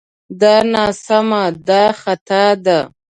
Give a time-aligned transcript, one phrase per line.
[0.41, 2.79] دا ناسمه دا خطا ده